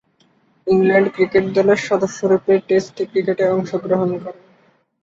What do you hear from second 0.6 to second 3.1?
England cricket দলের সদস্যরূপে test